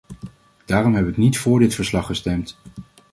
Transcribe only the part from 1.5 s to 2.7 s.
dit verslag gestemd.